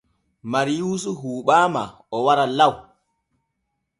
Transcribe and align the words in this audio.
Mariyuusi 0.51 1.09
huuɓaama 1.19 1.83
o 2.15 2.17
wara 2.25 2.45
law. 2.57 2.73